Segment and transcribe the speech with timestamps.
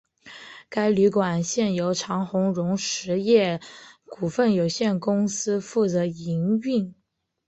[0.67, 3.61] 该旅馆现由长鸿荣实业
[4.07, 6.95] 股份有限公司负责营运。